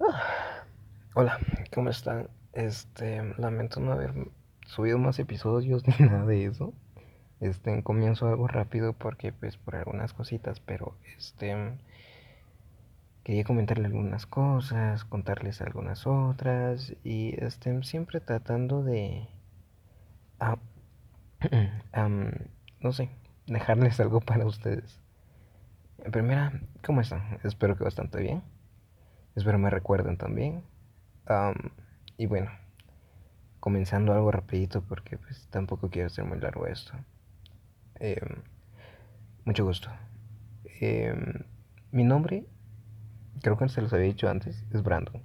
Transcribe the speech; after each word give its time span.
Ah, 0.00 0.64
Hola, 1.14 1.38
¿cómo 1.72 1.90
están? 1.90 2.28
Este, 2.52 3.22
lamento 3.38 3.80
no 3.80 3.92
haber 3.92 4.12
subido 4.66 4.98
más 4.98 5.18
episodios 5.18 5.82
ni 5.88 6.06
nada 6.06 6.26
de 6.26 6.46
eso. 6.46 6.72
Este, 7.40 7.82
comienzo 7.82 8.28
algo 8.28 8.48
rápido 8.48 8.92
porque, 8.94 9.32
pues, 9.32 9.56
por 9.56 9.76
algunas 9.76 10.12
cositas, 10.12 10.60
pero, 10.60 10.96
este, 11.16 11.54
quería 13.24 13.44
comentarle 13.44 13.86
algunas 13.86 14.26
cosas, 14.26 15.04
contarles 15.04 15.60
algunas 15.60 16.06
otras 16.06 16.94
y, 17.04 17.34
este, 17.42 17.82
siempre 17.82 18.20
tratando 18.20 18.82
de, 18.82 19.28
ah, 20.40 20.58
no 22.80 22.92
sé, 22.92 23.10
dejarles 23.46 24.00
algo 24.00 24.20
para 24.20 24.46
ustedes. 24.46 25.00
En 26.04 26.12
primera, 26.12 26.60
¿cómo 26.84 27.00
están? 27.00 27.38
Espero 27.44 27.76
que 27.76 27.84
bastante 27.84 28.20
bien. 28.20 28.42
Espero 29.34 29.58
me 29.58 29.70
recuerden 29.70 30.16
también. 30.16 30.62
Am, 31.26 31.54
y 32.16 32.26
bueno, 32.26 32.50
comenzando 33.60 34.12
algo 34.12 34.30
rapidito 34.30 34.82
porque 34.82 35.18
pues 35.18 35.48
tampoco 35.50 35.90
quiero 35.90 36.06
hacer 36.06 36.24
muy 36.24 36.38
largo 36.38 36.66
esto. 36.66 36.92
Eh, 37.98 38.20
mucho 39.44 39.64
gusto. 39.64 39.90
Eh, 40.80 41.14
mi 41.90 42.04
nombre, 42.04 42.46
creo 43.42 43.56
que 43.56 43.68
se 43.68 43.82
los 43.82 43.92
había 43.92 44.06
dicho 44.06 44.28
antes, 44.28 44.64
es 44.72 44.82
Brandon. 44.82 45.22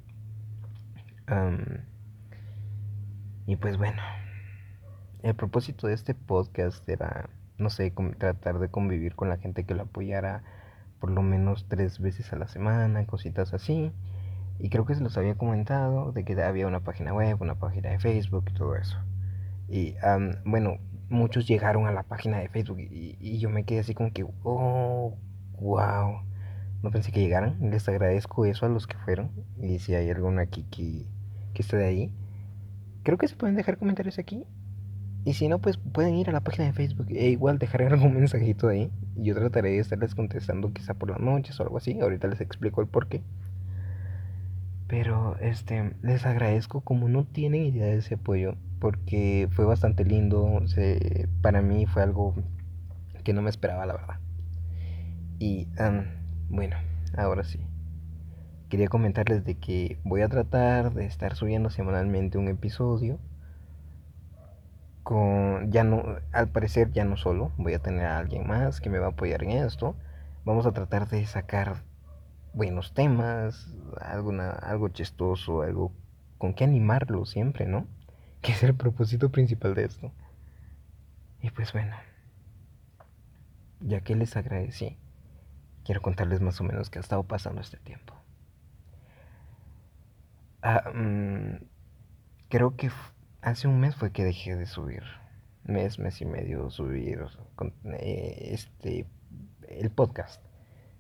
Y 3.46 3.56
pues 3.56 3.78
bueno, 3.78 4.02
el 5.22 5.36
propósito 5.36 5.88
de 5.88 5.94
este 5.94 6.14
podcast 6.14 6.88
era, 6.88 7.30
no 7.58 7.70
sé, 7.70 7.94
tratar 8.18 8.60
de 8.60 8.70
convivir 8.70 9.16
con 9.16 9.30
la 9.30 9.38
gente 9.38 9.66
que 9.66 9.76
lo 9.76 9.84
apoyara 9.84 10.44
por 11.00 11.12
lo 11.12 11.22
menos 11.22 11.66
tres 11.68 12.00
veces 12.00 12.32
a 12.34 12.36
la 12.36 12.48
semana, 12.48 13.06
cositas 13.06 13.54
así. 13.54 13.92
Y 14.60 14.70
creo 14.70 14.86
que 14.86 14.96
se 14.96 15.02
los 15.02 15.18
había 15.18 15.36
comentado 15.36 16.12
de 16.12 16.26
que 16.26 16.42
había 16.42 16.68
una 16.68 16.82
página 16.82 17.14
web, 17.14 17.42
una 17.42 17.56
página 17.56 17.90
de 17.90 18.00
Facebook 18.00 18.46
y 18.50 18.54
todo 18.54 18.76
eso. 18.76 18.98
Y 19.70 19.96
um, 20.04 20.34
bueno, 20.44 20.78
muchos 21.10 21.48
llegaron 21.48 21.88
a 21.88 21.92
la 21.92 22.04
página 22.04 22.40
de 22.40 22.50
Facebook 22.50 22.80
y, 22.80 23.40
yo 23.40 23.50
me 23.50 23.64
quedé 23.64 23.80
así 23.80 23.94
como 23.94 24.12
que, 24.12 24.26
oh, 24.44 25.18
wow. 25.60 26.22
No 26.82 26.92
pensé 26.92 27.12
que 27.12 27.20
llegaran. 27.20 27.58
Les 27.72 27.88
agradezco 27.90 28.46
eso 28.46 28.66
a 28.66 28.70
los 28.70 28.88
que 28.88 28.98
fueron. 28.98 29.32
Y 29.62 29.80
si 29.80 29.96
hay 29.96 30.10
alguno 30.10 30.42
aquí 30.42 30.64
que, 30.72 31.06
que 31.54 31.62
esté 31.62 31.78
de 31.78 31.86
ahí, 31.86 32.14
creo 33.04 33.18
que 33.18 33.28
se 33.28 33.36
pueden 33.36 33.56
dejar 33.56 33.78
comentarios 33.78 34.18
aquí. 34.20 34.46
Y 35.26 35.34
si 35.34 35.48
no, 35.48 35.60
pues 35.60 35.78
pueden 35.78 36.16
ir 36.16 36.30
a 36.30 36.32
la 36.32 36.42
página 36.42 36.66
de 36.66 36.74
Facebook 36.74 37.08
e 37.10 37.30
igual 37.30 37.60
dejar 37.60 37.84
algún 37.94 38.16
mensajito 38.16 38.68
ahí. 38.68 38.92
Y 39.16 39.26
yo 39.26 39.36
trataré 39.36 39.72
de 39.72 39.80
estarles 39.80 40.16
contestando 40.16 40.74
quizá 40.74 40.94
por 40.94 41.10
las 41.10 41.20
noches 41.20 41.60
o 41.60 41.64
algo 41.64 41.78
así. 41.78 42.00
Ahorita 42.00 42.28
les 42.28 42.42
explico 42.42 42.82
el 42.82 42.88
porqué. 42.88 43.22
Pero 44.88 45.38
este, 45.40 45.94
les 46.02 46.26
agradezco 46.26 46.82
como 46.82 47.10
no 47.10 47.24
tienen 47.24 47.64
idea 47.64 47.86
de 47.86 47.98
ese 47.98 48.16
apoyo, 48.16 48.56
porque 48.80 49.48
fue 49.52 49.66
bastante 49.66 50.04
lindo, 50.04 50.64
se, 50.66 51.30
para 51.44 51.62
mí 51.62 51.86
fue 51.86 52.02
algo 52.02 52.34
que 53.24 53.34
no 53.34 53.44
me 53.44 53.52
esperaba, 53.52 53.86
la 53.86 53.94
verdad. 53.94 54.20
Y 55.38 55.68
um, 55.80 56.06
bueno, 56.50 56.76
ahora 57.16 57.44
sí. 57.44 57.60
Quería 58.70 58.88
comentarles 58.88 59.46
de 59.46 59.56
que 59.56 60.00
voy 60.04 60.22
a 60.22 60.28
tratar 60.28 60.94
de 60.94 61.06
estar 61.06 61.36
subiendo 61.36 61.70
semanalmente 61.70 62.40
un 62.40 62.48
episodio. 62.48 63.20
Ya 65.70 65.84
no, 65.84 66.04
al 66.32 66.50
parecer 66.50 66.92
ya 66.92 67.04
no 67.04 67.18
solo, 67.18 67.52
voy 67.58 67.74
a 67.74 67.80
tener 67.80 68.06
a 68.06 68.20
alguien 68.20 68.46
más 68.46 68.80
que 68.80 68.92
me 68.92 69.00
va 69.00 69.08
a 69.08 69.10
apoyar 69.10 69.44
en 69.44 69.52
esto. 69.52 69.96
Vamos 70.46 70.68
a 70.68 70.72
tratar 70.72 71.08
de 71.10 71.26
sacar 71.26 71.84
buenos 72.54 72.94
temas, 72.94 73.74
algo 74.00 74.90
chistoso, 74.90 75.64
algo 75.64 75.92
con 76.38 76.54
que 76.54 76.64
animarlo 76.64 77.26
siempre, 77.26 77.66
¿no? 77.66 77.88
Que 78.42 78.52
es 78.54 78.64
el 78.64 78.76
propósito 78.76 79.32
principal 79.32 79.74
de 79.74 79.86
esto. 79.86 80.12
Y 81.42 81.50
pues 81.52 81.74
bueno, 81.74 81.96
ya 83.82 84.02
que 84.02 84.16
les 84.16 84.38
agradecí, 84.38 84.98
quiero 85.86 86.02
contarles 86.02 86.40
más 86.40 86.62
o 86.62 86.64
menos 86.64 86.90
qué 86.90 87.00
ha 87.00 87.02
estado 87.02 87.24
pasando 87.24 87.62
este 87.62 87.78
tiempo. 87.78 88.14
Ah, 90.62 90.92
mmm, 90.94 91.56
creo 92.50 92.76
que 92.76 92.92
hace 93.42 93.68
un 93.68 93.80
mes 93.80 93.96
fue 93.96 94.12
que 94.12 94.24
dejé 94.24 94.56
de 94.56 94.66
subir. 94.66 95.04
Mes, 95.64 96.00
mes 96.00 96.22
y 96.22 96.26
medio 96.26 96.70
subir 96.70 97.26
eh, 98.00 98.50
este 98.52 99.06
el 99.68 99.92
podcast. 99.92 100.42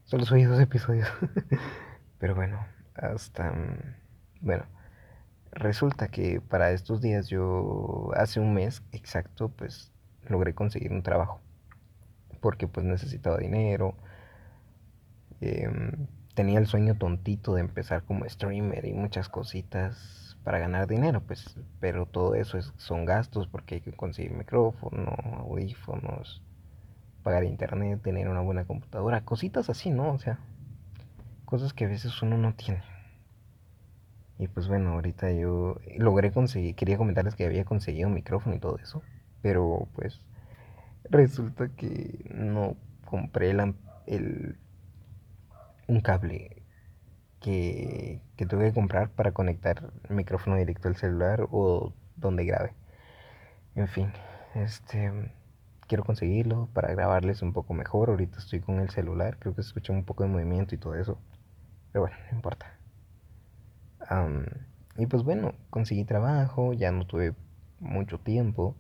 Solo 0.05 0.25
subí 0.25 0.43
dos 0.43 0.59
episodios. 0.59 1.07
Pero 2.19 2.35
bueno, 2.35 2.65
hasta... 2.95 3.53
Bueno, 4.41 4.65
resulta 5.51 6.09
que 6.09 6.41
para 6.41 6.71
estos 6.71 7.01
días 7.01 7.27
yo 7.29 8.11
hace 8.15 8.39
un 8.39 8.53
mes 8.53 8.83
exacto 8.91 9.49
pues 9.49 9.91
logré 10.27 10.53
conseguir 10.53 10.91
un 10.91 11.03
trabajo. 11.03 11.41
Porque 12.41 12.67
pues 12.67 12.85
necesitaba 12.85 13.37
dinero. 13.37 13.95
Eh, 15.41 15.69
tenía 16.35 16.59
el 16.59 16.67
sueño 16.67 16.95
tontito 16.95 17.55
de 17.55 17.61
empezar 17.61 18.03
como 18.03 18.27
streamer 18.29 18.85
y 18.85 18.93
muchas 18.93 19.29
cositas 19.29 20.28
para 20.49 20.57
ganar 20.57 20.87
dinero, 20.87 21.21
pues, 21.21 21.55
pero 21.79 22.07
todo 22.07 22.33
eso 22.33 22.57
es, 22.57 22.73
son 22.77 23.05
gastos 23.05 23.47
porque 23.47 23.75
hay 23.75 23.81
que 23.81 23.91
conseguir 23.91 24.31
micrófono, 24.31 25.15
audífonos, 25.41 26.41
pagar 27.21 27.43
internet, 27.43 28.01
tener 28.01 28.27
una 28.27 28.41
buena 28.41 28.65
computadora, 28.65 29.21
cositas 29.23 29.69
así, 29.69 29.91
¿no? 29.91 30.11
O 30.11 30.17
sea, 30.17 30.39
cosas 31.45 31.71
que 31.71 31.85
a 31.85 31.87
veces 31.87 32.19
uno 32.23 32.35
no 32.39 32.55
tiene. 32.55 32.81
Y 34.39 34.47
pues 34.47 34.67
bueno, 34.67 34.93
ahorita 34.93 35.31
yo 35.33 35.77
logré 35.99 36.31
conseguir, 36.31 36.73
quería 36.73 36.97
comentarles 36.97 37.35
que 37.35 37.45
había 37.45 37.63
conseguido 37.63 38.07
un 38.07 38.15
micrófono 38.15 38.55
y 38.55 38.59
todo 38.59 38.79
eso, 38.79 39.03
pero 39.43 39.87
pues 39.93 40.19
resulta 41.11 41.69
que 41.69 42.25
no 42.33 42.75
compré 43.05 43.51
el, 43.51 43.75
el 44.07 44.57
un 45.87 46.01
cable 46.01 46.58
que, 47.39 48.21
que 48.35 48.45
tuve 48.45 48.65
que 48.65 48.73
comprar 48.73 49.09
para 49.11 49.31
conectar 49.31 49.91
micrófono 50.09 50.57
directo 50.57 50.87
al 50.87 50.95
celular 50.97 51.47
o 51.51 51.93
donde 52.15 52.45
grabe. 52.45 52.73
En 53.75 53.87
fin, 53.87 54.11
este 54.55 55.31
quiero 55.89 56.03
conseguirlo 56.03 56.69
para 56.73 56.91
grabarles 56.93 57.41
un 57.41 57.51
poco 57.51 57.73
mejor. 57.73 58.09
Ahorita 58.09 58.37
estoy 58.37 58.61
con 58.61 58.79
el 58.79 58.89
celular, 58.91 59.37
creo 59.39 59.55
que 59.55 59.63
se 59.63 59.69
escucha 59.69 59.91
un 59.91 60.05
poco 60.05 60.23
de 60.23 60.29
movimiento 60.29 60.75
y 60.75 60.77
todo 60.77 60.95
eso. 60.95 61.17
Pero 61.91 62.03
bueno, 62.03 62.15
no 62.29 62.37
importa. 62.37 62.77
Um, 64.09 64.45
y 64.97 65.07
pues 65.07 65.23
bueno, 65.23 65.53
conseguí 65.69 66.05
trabajo, 66.05 66.73
ya 66.73 66.91
no 66.91 67.05
tuve 67.07 67.33
mucho 67.79 68.19
tiempo. 68.19 68.75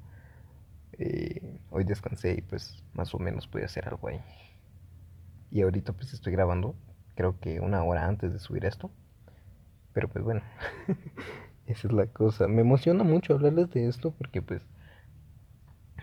Eh, 0.93 1.59
hoy 1.71 1.83
descansé 1.83 2.33
y 2.33 2.41
pues 2.41 2.83
más 2.93 3.13
o 3.15 3.19
menos 3.19 3.47
pude 3.47 3.65
hacer 3.65 3.87
algo 3.87 4.07
ahí. 4.07 4.21
Y 5.51 5.61
ahorita 5.63 5.93
pues 5.93 6.13
estoy 6.13 6.33
grabando, 6.33 6.75
creo 7.19 7.37
que 7.37 7.59
una 7.59 7.83
hora 7.83 8.07
antes 8.07 8.31
de 8.31 8.39
subir 8.39 8.63
esto. 8.63 8.89
Pero 9.91 10.07
pues 10.07 10.23
bueno, 10.23 10.41
esa 11.65 11.87
es 11.89 11.93
la 11.93 12.07
cosa. 12.07 12.47
Me 12.47 12.61
emociona 12.61 13.03
mucho 13.03 13.33
hablarles 13.33 13.69
de 13.71 13.89
esto 13.89 14.11
porque 14.11 14.41
pues 14.41 14.65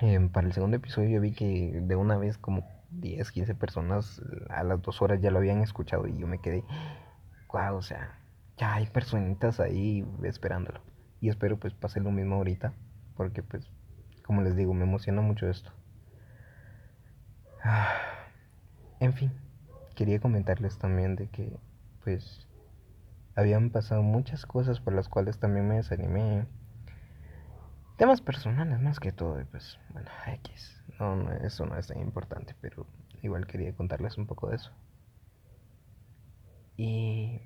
eh, 0.03 0.21
para 0.31 0.47
el 0.47 0.53
segundo 0.53 0.77
episodio 0.77 1.09
yo 1.09 1.21
vi 1.23 1.33
que 1.33 1.81
de 1.83 1.97
una 1.97 2.19
vez 2.19 2.37
como 2.37 2.69
10, 2.91 3.33
15 3.33 3.55
personas 3.55 4.21
a 4.51 4.63
las 4.63 4.83
dos 4.83 5.01
horas 5.01 5.23
ya 5.23 5.31
lo 5.31 5.39
habían 5.39 5.63
escuchado 5.63 6.07
y 6.07 6.19
yo 6.19 6.27
me 6.27 6.39
quedé, 6.39 6.65
wow, 7.51 7.77
o 7.77 7.83
sea, 7.83 8.19
ya 8.59 8.75
hay 8.75 8.85
personitas 8.85 9.59
ahí 9.59 10.07
esperándolo. 10.23 10.83
Y 11.23 11.31
espero 11.31 11.59
pues 11.59 11.73
pase 11.73 11.99
lo 12.01 12.11
mismo 12.11 12.35
ahorita, 12.35 12.75
porque 13.17 13.43
pues, 13.43 13.71
como 14.23 14.43
les 14.43 14.55
digo, 14.55 14.75
me 14.75 14.85
emociona 14.85 15.23
mucho 15.23 15.49
esto. 15.49 15.73
Ah, 17.65 17.97
en 19.01 19.15
fin, 19.15 19.33
quería 19.97 20.21
comentarles 20.21 20.79
también 20.79 21.17
de 21.17 21.27
que 21.29 21.59
pues 22.05 22.47
habían 23.35 23.71
pasado 23.71 24.03
muchas 24.03 24.47
cosas 24.47 24.79
por 24.79 24.95
las 24.95 25.09
cuales 25.09 25.41
también 25.41 25.67
me 25.67 25.75
desanimé 25.75 26.47
Temas 27.97 28.21
personales 28.21 28.79
más 28.79 29.01
que 29.01 29.11
todo, 29.11 29.43
pues, 29.51 29.79
bueno, 29.89 30.11
X. 30.27 30.83
No, 31.01 31.17
no, 31.17 31.33
eso 31.33 31.65
no 31.65 31.79
es 31.79 31.87
tan 31.87 31.99
importante, 31.99 32.55
pero 32.61 32.87
igual 33.23 33.47
quería 33.47 33.75
contarles 33.75 34.19
un 34.19 34.27
poco 34.27 34.51
de 34.51 34.57
eso. 34.57 34.71
Y 36.77 37.41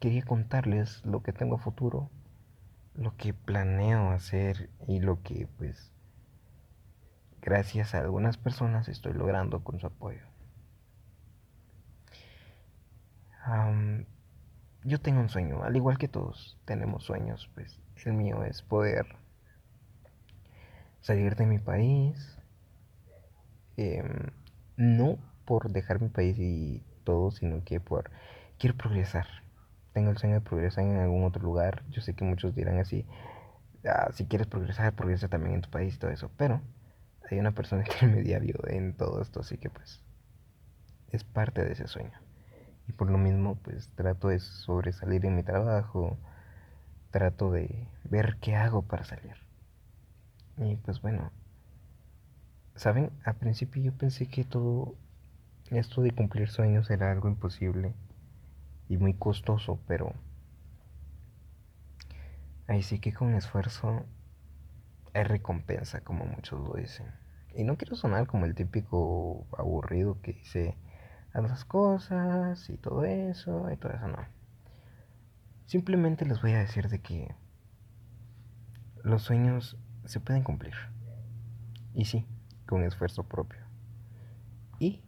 quería 0.00 0.22
contarles 0.22 1.02
lo 1.06 1.22
que 1.22 1.32
tengo 1.32 1.54
a 1.54 1.58
futuro, 1.58 2.10
lo 2.94 3.16
que 3.16 3.32
planeo 3.32 4.10
hacer 4.10 4.68
y 4.86 5.00
lo 5.00 5.22
que, 5.22 5.48
pues, 5.56 5.90
gracias 7.40 7.94
a 7.94 8.00
algunas 8.00 8.36
personas 8.36 8.88
estoy 8.88 9.14
logrando 9.14 9.64
con 9.64 9.80
su 9.80 9.86
apoyo. 9.86 10.26
Um, 13.46 14.04
yo 14.84 15.00
tengo 15.00 15.20
un 15.20 15.28
sueño, 15.28 15.62
al 15.64 15.76
igual 15.76 15.98
que 15.98 16.08
todos 16.08 16.58
tenemos 16.64 17.04
sueños, 17.04 17.50
pues 17.54 17.80
el 18.04 18.12
mío 18.12 18.44
es 18.44 18.62
poder 18.62 19.06
salir 21.00 21.36
de 21.36 21.46
mi 21.46 21.58
país. 21.58 22.38
Em, 23.76 24.30
no 24.76 25.18
por 25.44 25.70
dejar 25.70 26.00
mi 26.00 26.08
país 26.08 26.38
y 26.38 26.82
todo, 27.04 27.30
sino 27.30 27.64
que 27.64 27.80
por 27.80 28.10
quiero 28.58 28.76
progresar. 28.76 29.26
tengo 29.92 30.10
el 30.10 30.18
sueño 30.18 30.34
de 30.36 30.40
progresar 30.40 30.84
en 30.84 30.96
algún 30.96 31.24
otro 31.24 31.42
lugar. 31.42 31.84
Yo 31.90 32.02
sé 32.02 32.14
que 32.14 32.24
muchos 32.24 32.54
dirán 32.54 32.78
así, 32.78 33.06
ah, 33.84 34.10
si 34.12 34.26
quieres 34.26 34.48
progresar, 34.48 34.94
progresa 34.94 35.28
también 35.28 35.54
en 35.56 35.62
tu 35.62 35.70
país 35.70 35.94
y 35.94 35.98
todo 35.98 36.10
eso. 36.10 36.30
Pero 36.36 36.60
hay 37.30 37.38
una 37.38 37.52
persona 37.52 37.84
intermediario 37.88 38.56
en 38.66 38.94
todo 38.96 39.22
esto, 39.22 39.40
así 39.40 39.58
que 39.58 39.70
pues 39.70 40.02
es 41.12 41.24
parte 41.24 41.64
de 41.64 41.72
ese 41.72 41.86
sueño. 41.88 42.23
Y 42.88 42.92
por 42.92 43.10
lo 43.10 43.18
mismo, 43.18 43.56
pues 43.56 43.88
trato 43.94 44.28
de 44.28 44.40
sobresalir 44.40 45.24
en 45.24 45.36
mi 45.36 45.42
trabajo, 45.42 46.18
trato 47.10 47.50
de 47.50 47.86
ver 48.04 48.36
qué 48.40 48.56
hago 48.56 48.82
para 48.82 49.04
salir. 49.04 49.36
Y 50.56 50.76
pues 50.76 51.00
bueno, 51.00 51.30
¿saben? 52.76 53.10
Al 53.24 53.36
principio 53.36 53.82
yo 53.82 53.92
pensé 53.92 54.26
que 54.26 54.44
todo 54.44 54.94
esto 55.70 56.02
de 56.02 56.12
cumplir 56.12 56.48
sueños 56.48 56.90
era 56.90 57.10
algo 57.10 57.28
imposible 57.28 57.94
y 58.88 58.98
muy 58.98 59.14
costoso, 59.14 59.80
pero 59.86 60.12
ahí 62.66 62.82
sí 62.82 62.98
que 62.98 63.12
con 63.12 63.34
esfuerzo 63.34 64.04
hay 65.14 65.24
recompensa, 65.24 66.00
como 66.02 66.24
muchos 66.24 66.60
lo 66.60 66.74
dicen. 66.74 67.06
Y 67.54 67.62
no 67.62 67.76
quiero 67.76 67.96
sonar 67.96 68.26
como 68.26 68.46
el 68.46 68.54
típico 68.54 69.46
aburrido 69.56 70.20
que 70.20 70.32
dice, 70.32 70.76
haz 71.34 71.42
las 71.42 71.64
cosas 71.64 72.70
y 72.70 72.78
todo 72.78 73.04
eso 73.04 73.70
y 73.70 73.76
todo 73.76 73.92
eso, 73.92 74.08
no. 74.08 74.18
Simplemente 75.66 76.24
les 76.24 76.40
voy 76.40 76.52
a 76.52 76.60
decir 76.60 76.88
de 76.88 77.00
que 77.00 77.34
los 79.02 79.22
sueños 79.22 79.76
se 80.04 80.20
pueden 80.20 80.44
cumplir. 80.44 80.74
Y 81.92 82.04
sí, 82.06 82.26
con 82.66 82.84
esfuerzo 82.84 83.24
propio. 83.24 83.60
Y 84.78 85.02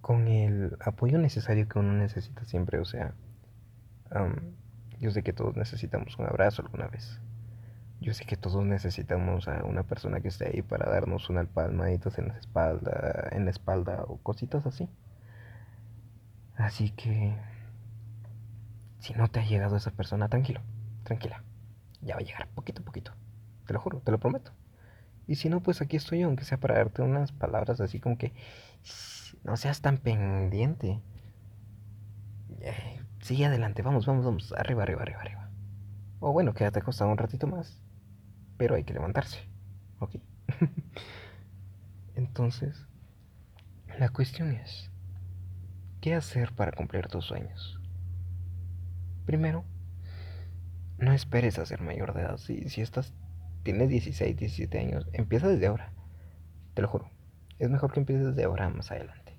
con 0.00 0.28
el 0.28 0.76
apoyo 0.84 1.18
necesario 1.18 1.68
que 1.68 1.78
uno 1.78 1.92
necesita 1.94 2.44
siempre. 2.44 2.78
O 2.78 2.84
sea, 2.84 3.14
yo 4.98 5.10
sé 5.10 5.22
que 5.22 5.32
todos 5.32 5.56
necesitamos 5.56 6.18
un 6.18 6.26
abrazo 6.26 6.62
alguna 6.62 6.88
vez. 6.88 7.20
Yo 8.00 8.14
sé 8.14 8.24
que 8.24 8.36
todos 8.36 8.64
necesitamos 8.64 9.46
a 9.46 9.62
una 9.64 9.82
persona 9.82 10.20
que 10.20 10.28
esté 10.28 10.46
ahí 10.48 10.62
para 10.62 10.90
darnos 10.90 11.28
unas 11.28 11.46
palmaditas 11.48 12.18
en 12.18 12.28
la 12.28 12.38
espalda, 12.38 13.28
en 13.32 13.44
la 13.44 13.50
espalda 13.50 14.04
o 14.08 14.16
cositas 14.16 14.64
así. 14.64 14.88
Así 16.56 16.90
que 16.90 17.36
si 19.00 19.12
no 19.14 19.28
te 19.28 19.40
ha 19.40 19.44
llegado 19.44 19.76
esa 19.76 19.90
persona, 19.90 20.28
tranquilo, 20.28 20.62
tranquila. 21.04 21.42
Ya 22.00 22.14
va 22.14 22.20
a 22.20 22.24
llegar 22.24 22.48
poquito 22.48 22.80
a 22.80 22.84
poquito. 22.86 23.12
Te 23.66 23.74
lo 23.74 23.80
juro, 23.80 24.00
te 24.00 24.10
lo 24.10 24.18
prometo. 24.18 24.52
Y 25.26 25.34
si 25.34 25.50
no, 25.50 25.60
pues 25.60 25.82
aquí 25.82 25.96
estoy 25.96 26.22
aunque 26.22 26.44
sea 26.44 26.58
para 26.58 26.76
darte 26.76 27.02
unas 27.02 27.32
palabras 27.32 27.82
así 27.82 28.00
como 28.00 28.16
que 28.16 28.32
no 29.44 29.58
seas 29.58 29.82
tan 29.82 29.98
pendiente. 29.98 31.02
Eh, 32.60 33.00
sigue 33.20 33.44
adelante, 33.44 33.82
vamos, 33.82 34.06
vamos, 34.06 34.24
vamos. 34.24 34.54
Arriba, 34.56 34.84
arriba, 34.84 35.02
arriba, 35.02 35.20
arriba. 35.20 35.50
O 36.18 36.32
bueno, 36.32 36.54
quédate 36.54 36.78
acostado 36.78 37.10
un 37.10 37.18
ratito 37.18 37.46
más 37.46 37.78
pero 38.60 38.74
hay 38.74 38.84
que 38.84 38.92
levantarse, 38.92 39.38
¿ok? 40.00 40.16
Entonces, 42.14 42.86
la 43.98 44.10
cuestión 44.10 44.52
es, 44.52 44.90
¿qué 46.02 46.14
hacer 46.14 46.52
para 46.52 46.70
cumplir 46.70 47.08
tus 47.08 47.24
sueños? 47.24 47.80
Primero, 49.24 49.64
no 50.98 51.14
esperes 51.14 51.58
a 51.58 51.64
ser 51.64 51.80
mayor 51.80 52.12
de 52.12 52.20
edad. 52.20 52.36
Si, 52.36 52.68
si 52.68 52.82
estás, 52.82 53.14
tienes 53.62 53.88
16, 53.88 54.36
17 54.36 54.78
años, 54.78 55.08
empieza 55.14 55.48
desde 55.48 55.68
ahora. 55.68 55.94
Te 56.74 56.82
lo 56.82 56.88
juro. 56.88 57.08
Es 57.58 57.70
mejor 57.70 57.94
que 57.94 58.00
empieces 58.00 58.26
desde 58.26 58.44
ahora 58.44 58.68
más 58.68 58.90
adelante. 58.90 59.38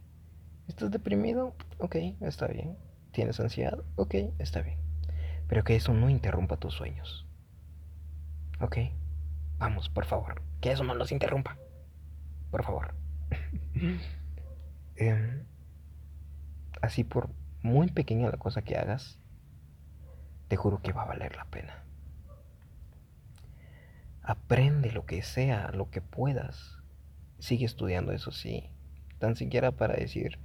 ¿Estás 0.68 0.90
deprimido? 0.90 1.56
Ok, 1.78 1.96
está 2.22 2.48
bien. 2.48 2.76
¿Tienes 3.12 3.40
ansiedad? 3.40 3.84
Ok, 3.98 4.16
está 4.40 4.64
bien. 4.64 4.80
Pero 5.48 5.64
que 5.64 5.76
eso 5.76 5.94
no 5.94 6.10
interrumpa 6.10 6.58
tus 6.58 6.74
sueños. 6.74 7.28
¿Ok? 8.60 8.78
Vamos, 9.62 9.90
por 9.90 10.06
favor. 10.06 10.42
Que 10.60 10.72
eso 10.72 10.84
no 10.84 10.96
nos 10.96 11.12
interrumpa. 11.12 11.56
Por 12.50 12.64
favor. 12.64 12.96
Em, 14.98 15.46
así 16.82 17.04
por 17.04 17.30
muy 17.64 17.90
pequeña 17.90 18.30
la 18.30 18.38
cosa 18.38 18.62
que 18.62 18.76
hagas, 18.76 19.20
te 20.48 20.58
juro 20.58 20.82
que 20.82 20.94
va 20.94 21.04
a 21.04 21.08
valer 21.08 21.36
la 21.36 21.46
pena. 21.46 21.84
Aprende 24.22 24.92
lo 24.92 25.06
que 25.06 25.24
sea, 25.24 25.72
lo 25.72 25.90
que 25.90 26.02
puedas. 26.02 26.78
Sigue 27.40 27.66
estudiando, 27.66 28.12
eso 28.12 28.32
sí. 28.32 28.70
Tan 29.18 29.36
siquiera 29.36 29.72
para 29.72 29.96
decir 29.96 30.38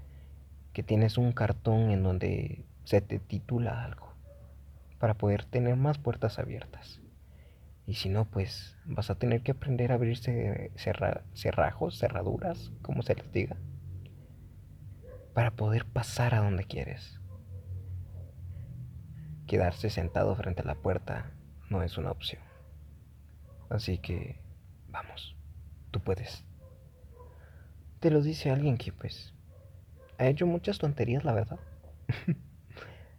que 0.72 0.82
tienes 0.82 1.18
un 1.18 1.32
cartón 1.32 1.90
en 1.90 2.02
donde 2.02 2.64
se 2.84 3.00
te 3.00 3.18
titula 3.18 3.82
algo. 3.82 4.14
Para 4.98 5.14
poder 5.14 5.44
tener 5.44 5.76
más 5.76 5.98
puertas 5.98 6.38
abiertas. 6.38 7.00
Y 7.86 7.94
si 7.94 8.08
no, 8.08 8.24
pues 8.24 8.76
vas 8.84 9.10
a 9.10 9.14
tener 9.14 9.42
que 9.42 9.52
aprender 9.52 9.92
a 9.92 9.94
abrirse 9.94 10.72
cerrajos, 10.74 11.98
cerraduras, 11.98 12.72
como 12.82 13.02
se 13.02 13.14
les 13.14 13.30
diga, 13.30 13.56
para 15.34 15.52
poder 15.52 15.84
pasar 15.84 16.34
a 16.34 16.40
donde 16.40 16.64
quieres. 16.64 17.20
Quedarse 19.46 19.90
sentado 19.90 20.34
frente 20.34 20.62
a 20.62 20.66
la 20.66 20.74
puerta 20.74 21.30
no 21.70 21.82
es 21.82 21.96
una 21.96 22.10
opción. 22.10 22.42
Así 23.68 23.98
que, 23.98 24.40
vamos, 24.88 25.36
tú 25.92 26.00
puedes. 26.00 26.44
Te 28.00 28.10
lo 28.10 28.20
dice 28.20 28.50
alguien 28.50 28.78
que, 28.78 28.92
pues, 28.92 29.32
ha 30.18 30.26
hecho 30.26 30.46
muchas 30.46 30.78
tonterías, 30.78 31.24
la 31.24 31.32
verdad. 31.32 31.60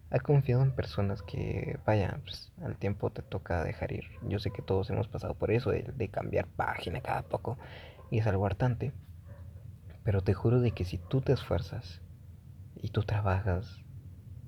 ha 0.09 0.19
confiado 0.19 0.63
en 0.63 0.71
personas 0.71 1.21
que, 1.21 1.80
vaya, 1.86 2.19
pues, 2.24 2.51
al 2.63 2.77
tiempo 2.77 3.09
te 3.09 3.21
toca 3.21 3.63
dejar 3.63 3.92
ir. 3.92 4.06
Yo 4.21 4.39
sé 4.39 4.51
que 4.51 4.62
todos 4.62 4.89
hemos 4.89 5.07
pasado 5.07 5.33
por 5.33 5.51
eso, 5.51 5.71
de, 5.71 6.09
cambiar 6.09 6.48
página 6.48 7.01
cada 7.01 7.24
poco, 7.24 7.57
y 8.09 8.19
es 8.19 8.27
algo 8.27 8.45
hartante. 8.45 8.94
Pero 10.04 10.21
te 10.21 10.33
juro 10.33 10.62
de 10.62 10.71
que 10.71 10.86
si 10.86 10.98
tú 10.98 11.21
te 11.21 11.33
esfuerzas, 11.33 12.01
y 12.75 12.89
tú 12.89 13.04
trabajas, 13.04 13.83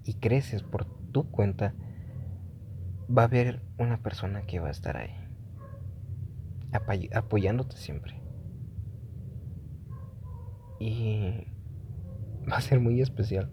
y 0.06 0.14
creces 0.14 0.64
por 0.64 0.86
tu 1.12 1.30
cuenta, 1.30 1.74
va 3.10 3.24
a 3.24 3.26
haber 3.26 3.62
una 3.78 3.98
persona 3.98 4.44
que 4.44 4.60
va 4.60 4.70
a 4.70 4.72
estar 4.72 4.96
ahí, 4.96 5.14
apoyándote 7.14 7.76
siempre. 7.76 8.16
Y 10.80 11.48
va 12.50 12.58
a 12.58 12.62
ser 12.62 12.80
muy 12.80 13.02
especial. 13.02 13.52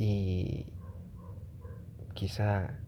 Y 0.00 0.64
quizá, 2.14 2.80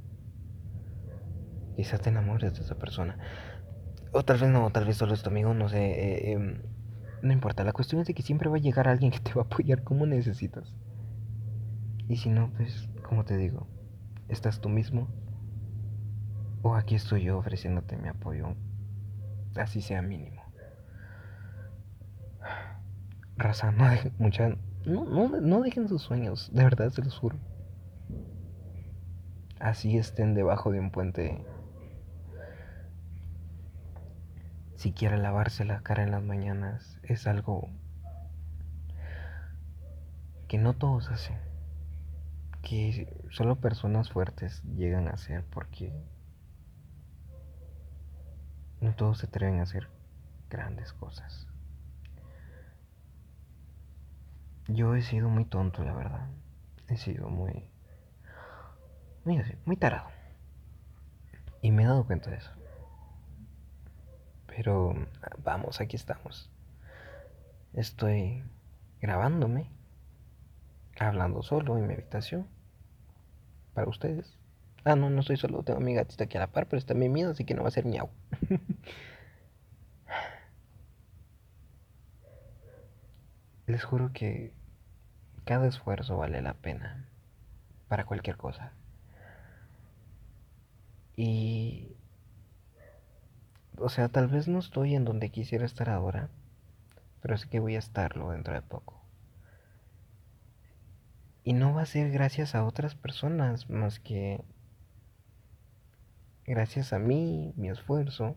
quizá 1.77 1.99
te 1.99 2.09
enamores 2.11 2.55
de 2.55 2.61
esa 2.65 2.75
persona. 2.77 3.19
O 4.13 4.25
tal 4.25 4.39
vez 4.39 4.51
no, 4.51 4.71
tal 4.73 4.87
vez 4.87 4.97
solo 4.99 5.15
es 5.15 5.23
tu 5.23 5.31
amigo, 5.31 5.55
no 5.55 5.69
sé. 5.69 5.79
Eh, 5.85 6.33
em, 6.33 6.63
no 7.23 7.33
importa, 7.33 7.65
la 7.65 7.73
cuestión 7.73 8.01
es 8.01 8.07
de 8.09 8.15
que 8.15 8.23
siempre 8.23 8.49
va 8.51 8.57
a 8.57 8.61
llegar 8.61 8.89
alguien 8.89 9.13
que 9.13 9.21
te 9.21 9.35
va 9.35 9.43
a 9.43 9.45
apoyar 9.47 9.83
como 9.85 10.07
necesitas. 10.07 10.75
Y 12.09 12.17
si 12.17 12.31
no, 12.31 12.53
pues, 12.57 12.89
como 13.03 13.25
te 13.25 13.37
digo, 13.37 13.67
estás 14.29 14.61
tú 14.61 14.69
mismo. 14.69 15.09
O 16.63 16.75
aquí 16.75 16.95
estoy 16.97 17.25
yo 17.25 17.39
ofreciéndote 17.39 17.97
mi 17.97 18.09
apoyo, 18.09 18.57
así 19.57 19.81
sea 19.83 20.03
mínimo. 20.03 20.43
Raza, 23.37 23.71
no 23.73 23.85
mucha, 24.19 24.57
no, 24.85 25.29
no, 25.29 25.61
dejen 25.61 25.89
sus 25.89 26.03
sueños, 26.03 26.51
de 26.53 26.65
verdad 26.65 26.91
se 26.91 27.03
los 27.03 27.17
juro. 27.17 27.37
Así 29.61 29.97
estén 29.97 30.35
debajo 30.35 30.73
de 30.73 30.81
un 30.81 30.91
puente. 30.91 31.45
Si 34.75 34.93
quiere 34.93 35.19
lavarse 35.19 35.65
la 35.65 35.83
cara 35.83 36.03
en 36.03 36.11
las 36.11 36.23
mañanas, 36.23 36.99
es 37.05 37.29
algo 37.29 37.69
que 40.49 40.59
no 40.59 40.75
todos 40.75 41.11
hacen. 41.11 41.39
Que 42.63 43.09
solo 43.31 43.57
personas 43.57 44.11
fuertes 44.11 44.63
llegan 44.77 45.07
a 45.07 45.13
hacer 45.13 45.45
porque 45.45 45.93
no 48.81 48.95
todos 48.95 49.19
se 49.19 49.27
atreven 49.27 49.61
a 49.61 49.63
hacer 49.63 49.89
grandes 50.51 50.93
cosas. 50.93 51.52
Yo 54.69 54.95
he 54.95 55.03
sido 55.03 55.29
muy 55.29 55.45
tonto, 55.45 55.83
la 55.85 55.93
verdad. 55.93 56.29
He 56.89 56.97
sido 56.97 57.29
muy. 57.29 57.69
Muy 59.25 59.43
muy 59.65 59.77
tarado. 59.77 60.09
Y 61.61 61.71
me 61.71 61.83
he 61.85 61.87
dado 61.87 62.05
cuenta 62.07 62.31
de 62.31 62.37
eso. 62.37 62.51
Pero 64.47 64.95
vamos, 65.43 65.81
aquí 65.81 65.97
estamos. 65.97 66.51
Estoy 67.73 68.45
grabándome, 69.01 69.71
hablando 70.99 71.43
solo 71.43 71.79
en 71.79 71.87
mi 71.87 71.95
habitación. 71.95 72.47
Para 73.75 73.89
ustedes. 73.89 74.37
Ah, 74.85 74.97
no, 74.97 75.09
no 75.11 75.21
estoy 75.21 75.37
solo, 75.37 75.63
tengo 75.63 75.79
a 75.79 75.83
mi 75.83 75.95
gatita 75.95 76.25
aquí 76.25 76.37
a 76.37 76.41
la 76.41 76.53
par, 76.53 76.67
pero 76.67 76.79
está 76.79 76.93
mi 76.93 77.09
miedo, 77.09 77.31
así 77.31 77.45
que 77.45 77.55
no 77.55 77.63
va 77.63 77.69
a 77.69 77.73
ser 77.73 77.87
miau. 77.87 78.11
Les 83.67 83.85
juro 83.85 84.13
que 84.13 84.53
cada 85.45 85.67
esfuerzo 85.67 86.17
vale 86.17 86.43
la 86.43 86.55
pena 86.55 87.07
para 87.89 88.05
cualquier 88.05 88.37
cosa. 88.37 88.73
Y, 91.17 91.95
o 93.77 93.89
sea, 93.89 94.09
tal 94.09 94.29
vez 94.29 94.49
no 94.49 94.59
estoy 94.59 94.95
en 94.95 95.05
donde 95.05 95.31
quisiera 95.31 95.65
estar 95.65 95.91
ahora, 95.91 96.29
pero 97.21 97.37
sé 97.37 97.49
que 97.49 97.61
voy 97.61 97.77
a 97.77 97.81
estarlo 97.81 98.31
dentro 98.31 98.55
de 98.55 98.63
poco. 98.63 99.01
Y 101.45 101.53
no 101.53 101.75
va 101.75 101.83
a 101.83 101.87
ser 101.87 102.11
gracias 102.11 102.55
a 102.55 102.65
otras 102.65 102.95
personas 102.95 103.69
más 103.69 104.01
que 104.01 104.43
gracias 106.47 106.93
a 106.93 106.99
mí, 106.99 107.53
mi 107.57 107.69
esfuerzo, 107.69 108.37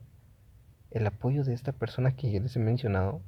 el 0.92 1.06
apoyo 1.08 1.44
de 1.44 1.54
esta 1.54 1.72
persona 1.72 2.16
que 2.16 2.32
ya 2.32 2.40
les 2.40 2.56
he 2.56 2.60
mencionado, 2.60 3.22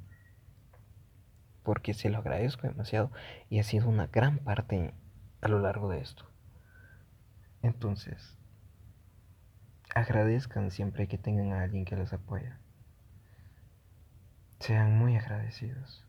porque 1.68 1.92
se 1.92 2.08
lo 2.08 2.16
agradezco 2.16 2.66
demasiado 2.66 3.12
y 3.50 3.58
ha 3.58 3.62
sido 3.62 3.90
una 3.90 4.06
gran 4.06 4.38
parte 4.38 4.94
a 5.42 5.48
lo 5.48 5.58
largo 5.58 5.90
de 5.90 6.00
esto. 6.00 6.24
Entonces, 7.60 8.38
agradezcan 9.94 10.70
siempre 10.70 11.08
que 11.08 11.18
tengan 11.18 11.52
a 11.52 11.62
alguien 11.62 11.84
que 11.84 11.94
les 11.94 12.10
apoya. 12.14 12.58
Sean 14.60 14.96
muy 14.96 15.16
agradecidos. 15.16 16.06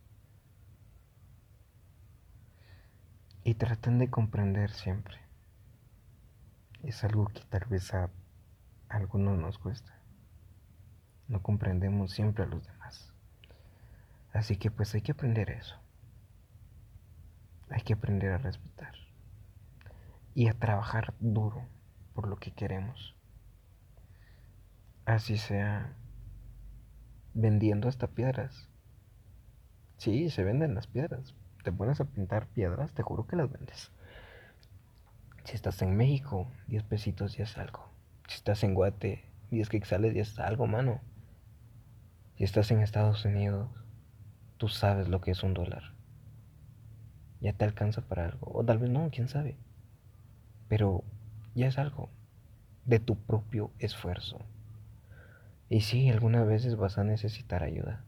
Y 3.44 3.56
traten 3.56 4.00
de 4.00 4.10
comprender 4.10 4.72
siempre. 4.72 5.18
Es 6.84 7.04
algo 7.04 7.26
que 7.26 7.42
tal 7.50 7.66
vez 7.66 7.94
a 7.94 8.10
algunos 8.88 9.38
nos 9.38 9.58
cuesta. 9.58 9.94
No 11.28 11.42
comprendemos 11.42 12.14
siempre 12.14 12.46
a 12.46 12.48
los 12.48 12.66
demás. 12.66 12.79
Así 14.34 14.58
que 14.58 14.72
pues 14.72 14.94
hay 14.94 15.02
que 15.02 15.12
aprender 15.14 15.50
eso. 15.50 15.76
Hay 17.70 17.82
que 17.82 17.94
aprender 17.94 18.32
a 18.32 18.38
respetar. 18.38 18.94
Y 20.36 20.48
a 20.48 20.54
trabajar 20.54 21.14
duro 21.20 21.68
por 22.14 22.28
lo 22.28 22.38
que 22.38 22.52
queremos. 22.52 23.16
Así 25.06 25.38
sea 25.38 25.96
vendiendo 27.34 27.88
hasta 27.88 28.08
piedras. 28.08 28.70
Sí, 29.98 30.30
se 30.30 30.44
venden 30.44 30.76
las 30.76 30.88
piedras. 30.88 31.36
Te 31.64 31.72
pones 31.72 32.00
a 32.00 32.06
pintar 32.06 32.48
piedras, 32.48 32.94
te 32.94 33.04
juro 33.04 33.28
que 33.28 33.36
las 33.36 33.52
vendes. 33.52 33.92
Si 35.44 35.56
estás 35.56 35.82
en 35.82 35.98
México, 35.98 36.52
10 36.68 36.84
pesitos 36.84 37.36
ya 37.36 37.44
es 37.44 37.58
algo. 37.58 37.90
Si 38.28 38.36
estás 38.36 38.64
en 38.64 38.76
Guate, 38.76 39.26
10 39.52 39.68
quexales 39.70 40.14
ya 40.14 40.22
es 40.22 40.40
algo, 40.40 40.68
mano. 40.68 41.02
Si 42.38 42.44
estás 42.44 42.72
en 42.72 42.82
Estados 42.82 43.26
Unidos, 43.26 43.70
tú 44.60 44.68
sabes 44.68 45.08
lo 45.08 45.22
que 45.22 45.32
es 45.32 45.42
un 45.42 45.56
dólar. 45.56 45.94
Ya 47.42 47.54
te 47.54 47.64
alcanza 47.66 48.02
para 48.02 48.26
algo. 48.26 48.52
O 48.54 48.64
tal 48.64 48.78
vez 48.78 48.92
no, 48.92 49.10
quién 49.10 49.30
sabe. 49.30 49.58
Pero 50.68 51.04
ya 51.56 51.68
es 51.68 51.80
algo 51.80 52.12
de 52.86 53.00
tu 53.00 53.16
propio 53.16 53.72
esfuerzo. 53.80 54.40
Y 55.70 55.82
sí, 55.82 56.10
algunas 56.10 56.46
veces 56.46 56.76
vas 56.76 56.98
a 56.98 57.04
necesitar 57.04 57.64
ayuda. 57.64 58.04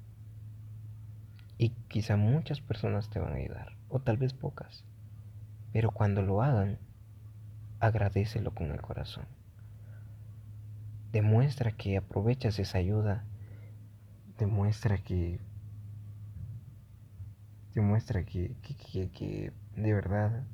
Y 1.57 1.69
quizá 1.87 2.17
muchas 2.17 2.59
personas 2.59 3.09
te 3.09 3.19
van 3.19 3.33
a 3.33 3.37
ayudar, 3.37 3.77
o 3.87 3.99
tal 3.99 4.17
vez 4.17 4.33
pocas. 4.33 4.83
Pero 5.71 5.91
cuando 5.91 6.23
lo 6.23 6.41
hagan, 6.41 6.79
agradecelo 7.79 8.53
con 8.53 8.71
el 8.71 8.81
corazón. 8.81 9.25
Demuestra 11.11 11.71
que 11.71 11.97
aprovechas 11.97 12.57
esa 12.59 12.79
ayuda. 12.79 13.23
Demuestra 14.37 14.97
que... 14.97 15.39
Demuestra 17.73 18.25
que, 18.25 18.55
que, 18.61 19.09
que 19.09 19.53
de 19.75 19.93
verdad 19.93 20.45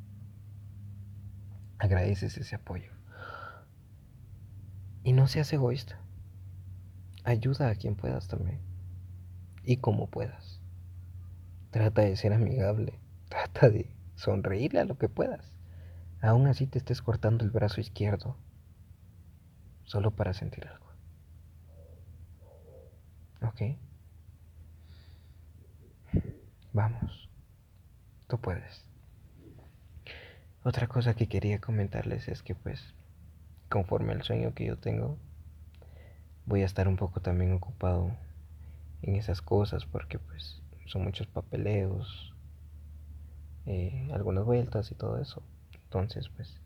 agradeces 1.79 2.37
ese 2.37 2.55
apoyo. 2.55 2.91
Y 5.03 5.13
no 5.13 5.27
seas 5.27 5.51
egoísta 5.53 5.99
ayuda 7.27 7.69
a 7.69 7.75
quien 7.75 7.95
puedas 7.95 8.27
también. 8.27 8.61
Y 9.63 9.77
como 9.77 10.07
puedas. 10.09 10.61
Trata 11.71 12.01
de 12.01 12.15
ser 12.15 12.33
amigable. 12.33 12.99
Trata 13.29 13.69
de 13.69 13.93
sonreírle 14.15 14.79
a 14.79 14.85
lo 14.85 14.97
que 14.97 15.09
puedas. 15.09 15.51
Aún 16.21 16.47
así 16.47 16.65
te 16.67 16.79
estés 16.79 17.01
cortando 17.01 17.43
el 17.43 17.51
brazo 17.51 17.81
izquierdo. 17.81 18.37
Solo 19.83 20.11
para 20.15 20.33
sentir 20.33 20.67
algo. 20.67 20.87
¿Ok? 23.41 23.77
Vamos. 26.77 27.27
Tú 28.27 28.37
puedes. 28.37 28.85
Otra 30.63 30.85
cosa 30.85 31.15
que 31.15 31.27
quería 31.27 31.59
comentarles 31.59 32.27
es 32.27 32.43
que 32.43 32.53
pues, 32.53 32.93
conforme 33.67 34.13
al 34.13 34.21
sueño 34.21 34.53
que 34.53 34.67
yo 34.67 34.77
tengo, 34.77 35.17
voy 36.45 36.61
a 36.61 36.67
estar 36.67 36.87
un 36.87 36.95
poco 36.95 37.19
también 37.19 37.51
ocupado 37.51 38.15
en 39.01 39.15
esas 39.15 39.41
cosas 39.41 39.87
porque 39.87 40.19
pues 40.19 40.61
son 40.85 41.03
muchos 41.03 41.25
papeleos, 41.25 42.35
eh, 43.65 44.11
algunas 44.13 44.45
vueltas 44.45 44.91
y 44.91 44.93
todo 44.93 45.19
eso. 45.19 45.41
Entonces 45.85 46.29
pues 46.29 46.61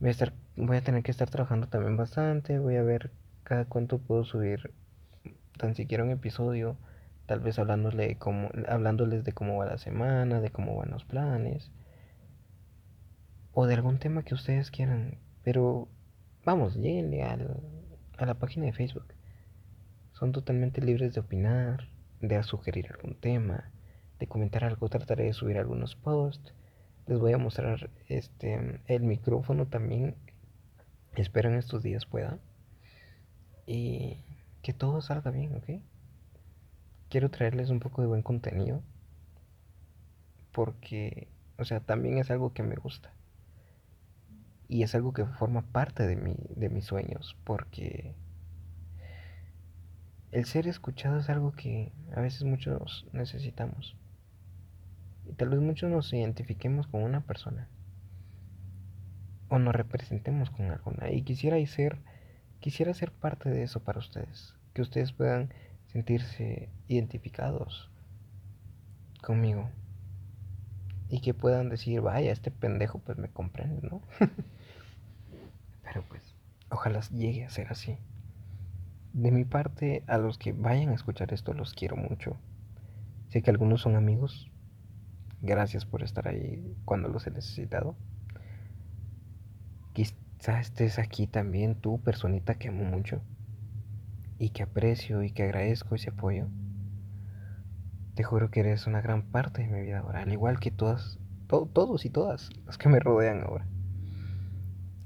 voy 0.00 0.08
a, 0.08 0.12
estar, 0.12 0.32
voy 0.56 0.78
a 0.78 0.84
tener 0.84 1.02
que 1.02 1.10
estar 1.10 1.28
trabajando 1.28 1.68
también 1.68 1.98
bastante, 1.98 2.58
voy 2.58 2.76
a 2.76 2.82
ver 2.82 3.10
cada 3.44 3.66
cuánto 3.66 3.98
puedo 3.98 4.24
subir 4.24 4.72
tan 5.58 5.74
siquiera 5.74 6.02
un 6.02 6.12
episodio, 6.12 6.78
tal 7.26 7.40
vez 7.40 7.58
hablándoles 7.58 9.24
de 9.24 9.32
cómo, 9.32 9.56
va 9.56 9.66
la 9.66 9.78
semana, 9.78 10.40
de 10.40 10.50
cómo 10.50 10.76
van 10.76 10.90
los 10.90 11.04
planes, 11.04 11.70
o 13.52 13.66
de 13.66 13.74
algún 13.74 13.98
tema 13.98 14.22
que 14.22 14.34
ustedes 14.34 14.70
quieran, 14.70 15.18
pero 15.42 15.88
vamos, 16.44 16.76
lleguenle 16.76 17.22
al, 17.22 17.62
a 18.18 18.26
la 18.26 18.34
página 18.34 18.66
de 18.66 18.72
Facebook. 18.72 19.14
Son 20.12 20.32
totalmente 20.32 20.80
libres 20.80 21.14
de 21.14 21.20
opinar, 21.20 21.88
de 22.20 22.42
sugerir 22.42 22.88
algún 22.90 23.14
tema, 23.14 23.72
de 24.18 24.28
comentar 24.28 24.64
algo. 24.64 24.88
Trataré 24.88 25.24
de 25.24 25.32
subir 25.32 25.58
algunos 25.58 25.96
posts. 25.96 26.54
Les 27.06 27.18
voy 27.18 27.32
a 27.32 27.38
mostrar 27.38 27.90
este 28.08 28.80
el 28.86 29.02
micrófono 29.02 29.66
también. 29.66 30.14
Espero 31.16 31.48
en 31.48 31.56
estos 31.56 31.82
días 31.82 32.06
pueda. 32.06 32.38
Y 33.66 34.18
que 34.62 34.72
todo 34.72 35.02
salga 35.02 35.30
bien, 35.30 35.56
¿ok? 35.56 35.82
Quiero 37.12 37.30
traerles 37.30 37.68
un 37.68 37.78
poco 37.78 38.00
de 38.00 38.08
buen 38.08 38.22
contenido. 38.22 38.82
Porque, 40.50 41.28
o 41.58 41.64
sea, 41.66 41.80
también 41.80 42.16
es 42.16 42.30
algo 42.30 42.54
que 42.54 42.62
me 42.62 42.74
gusta 42.74 43.12
y 44.66 44.82
es 44.82 44.94
algo 44.94 45.12
que 45.12 45.26
forma 45.26 45.60
parte 45.60 46.06
de, 46.06 46.16
mi, 46.16 46.34
de 46.56 46.70
mis 46.70 46.86
sueños, 46.86 47.36
porque 47.44 48.14
el 50.30 50.46
ser 50.46 50.66
escuchado 50.66 51.18
es 51.18 51.28
algo 51.28 51.52
que 51.52 51.92
a 52.16 52.22
veces 52.22 52.44
muchos 52.44 53.06
necesitamos. 53.12 53.94
Y 55.26 55.34
tal 55.34 55.50
vez 55.50 55.60
muchos 55.60 55.90
nos 55.90 56.10
identifiquemos 56.14 56.86
con 56.86 57.02
una 57.02 57.20
persona 57.20 57.68
o 59.50 59.58
nos 59.58 59.74
representemos 59.74 60.48
con 60.48 60.70
alguna. 60.70 61.10
Y 61.10 61.20
quisiera 61.20 61.58
ser, 61.66 61.98
quisiera 62.60 62.94
ser 62.94 63.12
parte 63.12 63.50
de 63.50 63.64
eso 63.64 63.80
para 63.80 63.98
ustedes, 63.98 64.54
que 64.72 64.80
ustedes 64.80 65.12
puedan 65.12 65.52
sentirse 65.92 66.70
identificados 66.88 67.90
conmigo 69.22 69.70
y 71.08 71.20
que 71.20 71.34
puedan 71.34 71.68
decir, 71.68 72.00
vaya, 72.00 72.32
este 72.32 72.50
pendejo 72.50 72.98
pues 72.98 73.18
me 73.18 73.28
comprende, 73.28 73.86
¿no? 73.86 74.00
Pero 75.82 76.02
pues, 76.08 76.22
ojalá 76.70 77.00
llegue 77.10 77.44
a 77.44 77.50
ser 77.50 77.68
así. 77.68 77.98
De 79.12 79.30
mi 79.30 79.44
parte, 79.44 80.04
a 80.06 80.16
los 80.16 80.38
que 80.38 80.54
vayan 80.54 80.88
a 80.88 80.94
escuchar 80.94 81.34
esto, 81.34 81.52
los 81.52 81.74
quiero 81.74 81.96
mucho. 81.96 82.38
Sé 83.28 83.42
que 83.42 83.50
algunos 83.50 83.82
son 83.82 83.94
amigos. 83.94 84.50
Gracias 85.42 85.84
por 85.84 86.02
estar 86.02 86.28
ahí 86.28 86.74
cuando 86.86 87.08
los 87.08 87.26
he 87.26 87.30
necesitado. 87.30 87.94
Quizá 89.92 90.60
estés 90.60 90.98
aquí 90.98 91.26
también 91.26 91.74
tú, 91.74 92.00
personita 92.00 92.54
que 92.54 92.68
amo 92.68 92.84
mucho. 92.84 93.20
Y 94.42 94.50
que 94.50 94.64
aprecio 94.64 95.22
y 95.22 95.30
que 95.30 95.44
agradezco 95.44 95.94
ese 95.94 96.10
apoyo. 96.10 96.48
Te 98.16 98.24
juro 98.24 98.50
que 98.50 98.58
eres 98.58 98.88
una 98.88 99.00
gran 99.00 99.30
parte 99.30 99.62
de 99.62 99.68
mi 99.68 99.82
vida 99.82 100.00
ahora, 100.00 100.22
al 100.22 100.32
igual 100.32 100.58
que 100.58 100.72
todas, 100.72 101.20
todos 101.46 102.04
y 102.04 102.10
todas 102.10 102.50
los 102.66 102.76
que 102.76 102.88
me 102.88 102.98
rodean 102.98 103.44
ahora. 103.44 103.68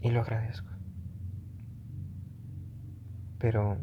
Y 0.00 0.10
lo 0.10 0.22
agradezco. 0.22 0.70
Pero 3.38 3.76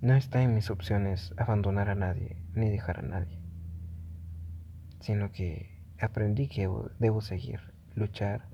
no 0.00 0.14
está 0.14 0.42
en 0.42 0.52
mis 0.52 0.68
opciones 0.68 1.32
abandonar 1.36 1.88
a 1.88 1.94
nadie 1.94 2.44
ni 2.52 2.68
dejar 2.68 2.98
a 2.98 3.02
nadie, 3.02 3.38
sino 4.98 5.30
que 5.30 5.84
aprendí 6.00 6.48
que 6.48 6.68
debo 6.98 7.20
seguir, 7.20 7.60
luchar 7.94 8.48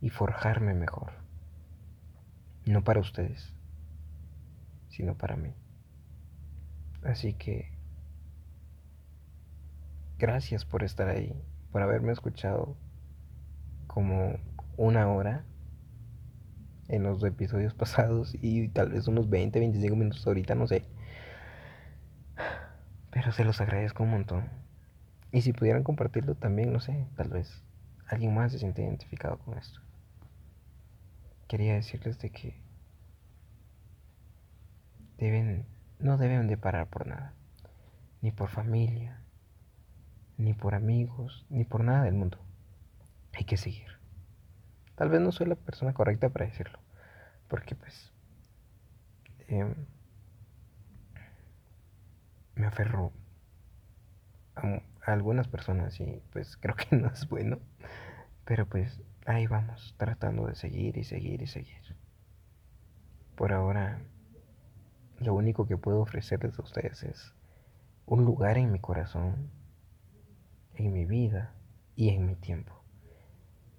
y 0.00 0.08
forjarme 0.08 0.72
mejor. 0.72 1.20
No 2.70 2.84
para 2.84 3.00
ustedes, 3.00 3.52
sino 4.90 5.18
para 5.18 5.34
mí. 5.34 5.52
Así 7.02 7.34
que 7.34 7.68
gracias 10.18 10.64
por 10.64 10.84
estar 10.84 11.08
ahí, 11.08 11.34
por 11.72 11.82
haberme 11.82 12.12
escuchado 12.12 12.76
como 13.88 14.38
una 14.76 15.08
hora 15.08 15.44
en 16.86 17.02
los 17.02 17.24
episodios 17.24 17.74
pasados 17.82 18.36
y 18.40 18.68
tal 18.68 18.90
vez 18.90 19.08
unos 19.08 19.28
20, 19.28 19.58
25 19.58 19.96
minutos 19.96 20.24
ahorita, 20.24 20.54
no 20.54 20.68
sé. 20.68 20.84
Pero 23.10 23.32
se 23.32 23.44
los 23.44 23.60
agradezco 23.60 24.04
un 24.04 24.10
montón. 24.10 24.48
Y 25.32 25.42
si 25.42 25.52
pudieran 25.52 25.82
compartirlo 25.82 26.36
también, 26.36 26.72
no 26.72 26.78
sé, 26.78 27.08
tal 27.16 27.30
vez 27.30 27.64
alguien 28.06 28.32
más 28.32 28.52
se 28.52 28.60
siente 28.60 28.82
identificado 28.82 29.38
con 29.38 29.58
esto. 29.58 29.80
Quería 31.50 31.74
decirles 31.74 32.16
de 32.20 32.30
que 32.30 32.54
deben, 35.18 35.66
no 35.98 36.16
deben 36.16 36.46
de 36.46 36.56
parar 36.56 36.86
por 36.86 37.08
nada, 37.08 37.34
ni 38.20 38.30
por 38.30 38.50
familia, 38.50 39.20
ni 40.38 40.54
por 40.54 40.76
amigos, 40.76 41.44
ni 41.50 41.64
por 41.64 41.82
nada 41.82 42.04
del 42.04 42.14
mundo. 42.14 42.38
Hay 43.32 43.46
que 43.46 43.56
seguir. 43.56 43.88
Tal 44.94 45.08
vez 45.08 45.20
no 45.20 45.32
soy 45.32 45.48
la 45.48 45.56
persona 45.56 45.92
correcta 45.92 46.28
para 46.28 46.46
decirlo, 46.46 46.78
porque 47.48 47.74
pues 47.74 48.12
em, 49.48 49.74
me 52.54 52.66
aferro 52.66 53.12
a, 54.54 54.82
algunas 55.04 55.48
personas 55.48 55.98
y 55.98 56.22
pues 56.32 56.56
creo 56.56 56.76
que 56.76 56.94
no 56.94 57.08
es 57.08 57.28
bueno, 57.28 57.58
pero 58.44 58.66
pues 58.66 59.02
ahí 59.30 59.46
vamos, 59.46 59.94
tratando 59.98 60.46
de 60.46 60.54
seguir 60.54 60.96
y 60.96 61.04
seguir 61.04 61.42
y 61.42 61.46
seguir. 61.46 61.96
Por 63.36 63.52
ahora, 63.52 64.02
lo 65.18 65.34
único 65.34 65.66
que 65.66 65.76
puedo 65.76 66.00
ofrecerles 66.00 66.58
a 66.58 66.62
ustedes 66.62 67.02
es 67.02 67.34
un 68.06 68.24
lugar 68.24 68.58
en 68.58 68.72
mi 68.72 68.80
corazón, 68.80 69.50
en 70.74 70.92
mi 70.92 71.04
vida 71.04 71.54
y 71.94 72.08
en 72.10 72.26
mi 72.26 72.34
tiempo. 72.34 72.82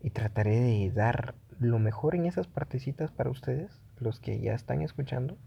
Y 0.01 0.12
trataré 0.12 0.60
de 0.60 0.91
dar 0.91 1.36
lo 1.60 1.79
mejor 1.79 2.15
en 2.15 2.25
esas 2.25 2.48
partecitas 2.48 3.12
para 3.12 3.29
ustedes, 3.29 3.81
los 4.00 4.20
que 4.20 4.39
ya 4.39 4.53
están 4.53 4.81
escuchando. 4.81 5.38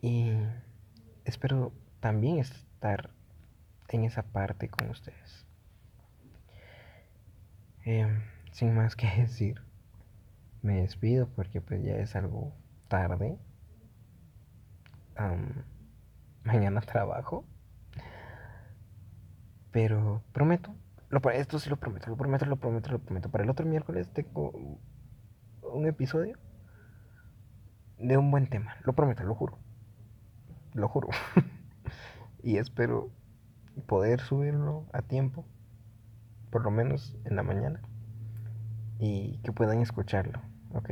Y 0.00 0.32
espero 1.24 1.72
también 2.00 2.38
estar 2.38 3.10
en 3.88 4.04
esa 4.04 4.22
parte 4.22 4.68
con 4.68 4.88
ustedes. 4.90 5.47
Em, 7.90 8.20
sin 8.52 8.74
más 8.74 8.96
que 8.96 9.06
decir, 9.16 9.62
me 10.60 10.82
despido 10.82 11.26
porque 11.34 11.62
pues 11.62 11.82
ya 11.82 11.96
es 11.96 12.14
algo 12.16 12.52
tarde. 12.86 13.38
mañana 16.44 16.82
trabajo. 16.82 17.46
Pero 19.70 20.22
prometo, 20.32 20.74
lo, 21.08 21.18
esto 21.30 21.58
sí 21.58 21.70
lo 21.70 21.76
prometo, 21.78 22.10
lo 22.10 22.16
prometo, 22.18 22.44
lo 22.44 22.56
prometo, 22.56 22.90
lo 22.90 22.98
prometo. 22.98 23.30
Para 23.30 23.44
el 23.44 23.50
otro 23.50 23.64
miércoles 23.64 24.12
tengo 24.12 24.52
un 25.62 25.86
episodio 25.86 26.36
de 27.98 28.18
un 28.18 28.30
buen 28.30 28.48
tema. 28.48 28.76
Lo 28.84 28.92
prometo, 28.92 29.24
lo 29.24 29.34
juro. 29.34 29.58
Lo 30.74 30.88
juro. 30.88 31.08
y 32.42 32.58
espero 32.58 33.10
poder 33.86 34.20
subirlo 34.20 34.84
a 34.92 35.00
tiempo, 35.00 35.46
por 36.50 36.64
lo 36.64 36.70
menos 36.70 37.16
en 37.24 37.36
la 37.36 37.42
mañana, 37.42 37.80
y 38.98 39.38
que 39.38 39.52
puedan 39.52 39.80
escucharlo, 39.80 40.40
¿ok? 40.74 40.90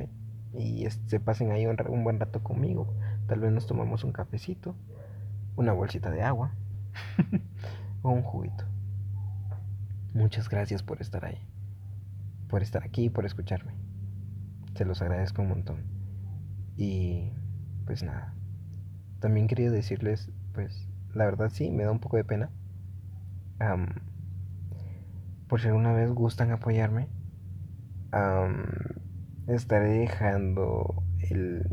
Y 0.55 0.89
se 0.91 1.21
pasen 1.21 1.51
ahí 1.51 1.67
un, 1.67 1.77
un 1.89 2.05
buen 2.05 2.21
rato 2.21 2.43
conmigo. 2.43 2.95
Tal 3.27 3.41
vez 3.41 3.53
nos 3.53 3.67
tomamos 3.67 4.05
un 4.05 4.13
cafecito, 4.13 4.75
una 5.57 5.73
bolsita 5.73 6.11
de 6.11 6.23
agua 6.23 6.53
o 8.03 8.11
un 8.11 8.23
juguito. 8.23 8.65
Muchas 10.15 10.49
gracias 10.49 10.83
por 10.83 11.03
estar 11.03 11.25
ahí, 11.25 11.39
por 12.49 12.63
estar 12.63 12.85
aquí 12.85 13.05
y 13.05 13.11
por 13.11 13.27
escucharme. 13.27 13.75
Se 14.75 14.85
los 14.85 15.03
agradezco 15.03 15.43
un 15.43 15.49
montón. 15.49 15.85
Y 16.77 17.33
pues 17.85 18.03
nada. 18.03 18.35
También 19.21 19.47
quería 19.47 19.71
decirles, 19.71 20.31
pues, 20.55 20.89
la 21.15 21.25
verdad 21.25 21.51
sí, 21.53 21.71
me 21.71 21.85
da 21.85 21.91
un 21.91 21.99
poco 21.99 22.17
de 22.17 22.25
pena 22.25 22.51
por 25.49 25.61
si 25.61 25.69
alguna 25.69 25.93
vez 25.93 26.11
gustan 26.11 26.51
apoyarme, 26.51 27.09
estaré 29.47 29.91
dejando 29.91 31.03
el, 31.31 31.69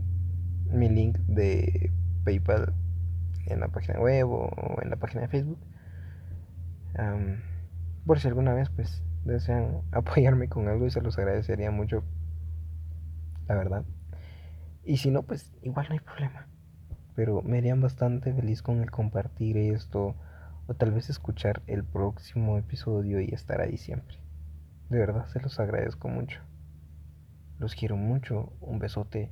mi 0.70 0.90
link 0.90 1.18
de 1.20 1.92
PayPal 2.24 2.74
en 3.46 3.60
la 3.60 3.68
página 3.70 4.00
web 4.00 4.30
o 4.30 4.50
en 4.82 4.90
la 4.90 4.98
página 4.98 5.22
de 5.22 5.28
Facebook. 5.28 5.60
por 8.06 8.20
si 8.20 8.28
alguna 8.28 8.54
vez 8.54 8.70
pues 8.70 9.04
desean 9.26 9.82
apoyarme 9.92 10.50
con 10.50 10.68
algo 10.68 10.86
y 10.86 10.92
se 10.92 11.02
los 11.02 11.18
agradecería 11.18 11.72
mucho, 11.72 12.04
la 13.48 13.56
verdad. 13.56 13.86
Y 14.86 14.98
si 14.98 15.12
no, 15.12 15.24
pues 15.24 15.54
igual 15.62 15.88
no 15.88 15.94
hay 15.94 16.00
problema. 16.00 16.48
Pero 17.16 17.42
me 17.42 17.60
harían 17.60 17.80
bastante 17.80 18.34
feliz 18.34 18.62
con 18.62 18.82
el 18.82 18.92
compartir 18.92 19.58
esto 19.58 20.16
o 20.68 20.74
tal 20.74 20.92
vez 20.92 21.10
escuchar 21.10 21.62
el 21.68 21.84
próximo 21.84 22.58
episodio 22.58 23.20
y 23.22 23.30
estar 23.34 23.62
ahí 23.62 23.78
siempre. 23.78 24.18
De 24.90 24.98
verdad 24.98 25.28
se 25.28 25.40
los 25.40 25.60
agradezco 25.60 26.08
mucho. 26.08 26.42
Los 27.60 27.76
quiero 27.76 27.98
mucho. 27.98 28.54
Un 28.62 28.80
besote 28.80 29.32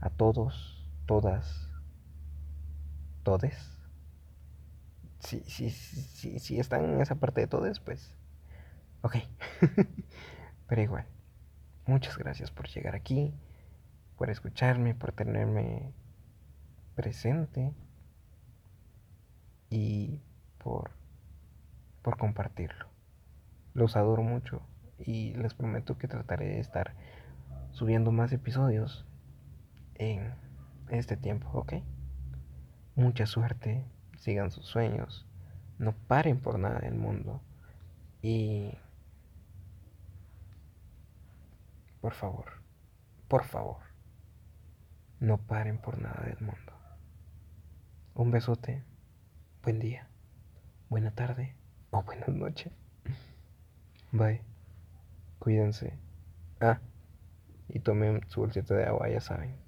a 0.00 0.10
todos, 0.10 0.88
todas, 1.06 1.68
todes. 3.22 3.70
Si, 5.20 5.40
si, 5.40 5.70
si, 5.70 6.38
si 6.38 6.58
están 6.58 6.84
en 6.84 7.00
esa 7.00 7.14
parte 7.14 7.40
de 7.40 7.46
todes, 7.46 7.80
pues... 7.80 8.14
Ok. 9.02 9.16
Pero 10.68 10.82
igual. 10.82 11.06
Muchas 11.86 12.16
gracias 12.16 12.50
por 12.50 12.68
llegar 12.68 12.94
aquí, 12.94 13.34
por 14.16 14.30
escucharme, 14.30 14.94
por 14.94 15.12
tenerme 15.12 15.92
presente 16.94 17.74
y 19.68 20.22
por, 20.64 20.90
compartirlo. 22.18 22.86
Los 23.74 23.96
adoro 23.96 24.22
mucho 24.22 24.62
y 24.98 25.34
les 25.34 25.54
prometo 25.54 25.98
que 25.98 26.08
trataré 26.08 26.46
de 26.46 26.60
estar 26.60 26.94
subiendo 27.72 28.12
más 28.12 28.32
episodios 28.32 29.06
en 29.94 30.34
este 30.88 31.16
tiempo, 31.16 31.50
¿ok? 31.52 31.74
Mucha 32.96 33.26
suerte, 33.26 33.84
sigan 34.16 34.50
sus 34.50 34.66
sueños, 34.66 35.26
no 35.78 35.92
paren 35.92 36.40
por 36.40 36.58
nada 36.58 36.80
del 36.80 36.94
mundo 36.94 37.42
y 38.22 38.70
por 42.00 42.14
favor, 42.14 42.46
por 43.28 43.44
favor, 43.44 43.82
no 45.20 45.38
paren 45.38 45.78
por 45.78 46.00
nada 46.00 46.22
del 46.24 46.40
mundo. 46.40 46.72
Un 48.14 48.30
besote 48.30 48.84
buen 49.62 49.80
día, 49.80 50.08
buena 50.88 51.10
tarde 51.10 51.54
o 51.90 52.02
buenas 52.02 52.28
noches. 52.28 52.72
Bye. 54.12 54.42
Cuídense. 55.38 55.98
Ah, 56.60 56.78
y 57.68 57.80
tomen 57.80 58.20
su 58.28 58.40
bolsita 58.40 58.74
de 58.74 58.84
agua, 58.84 59.08
ya 59.08 59.20
saben. 59.20 59.63